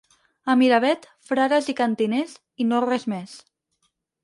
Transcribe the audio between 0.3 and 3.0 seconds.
A Miravet, frares i cantiners, i no